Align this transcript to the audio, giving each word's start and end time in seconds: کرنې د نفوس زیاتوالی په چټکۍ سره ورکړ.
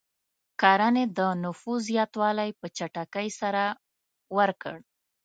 کرنې 0.61 1.05
د 1.17 1.19
نفوس 1.43 1.79
زیاتوالی 1.89 2.49
په 2.59 2.65
چټکۍ 2.77 3.27
سره 3.39 3.63
ورکړ. 4.37 4.75